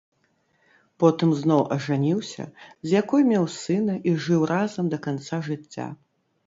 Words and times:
Потым 1.03 1.29
зноў 1.41 1.61
ажаніўся, 1.75 2.43
з 2.89 2.99
якой 3.01 3.21
меў 3.31 3.45
сына 3.61 3.93
і 4.07 4.19
жыў 4.25 4.41
разам 4.55 4.85
да 4.97 5.03
канца 5.07 5.35
жыцця. 5.53 5.87